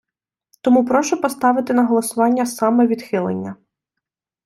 [0.61, 3.55] Тому прошу поставити на голосування саме відхилення.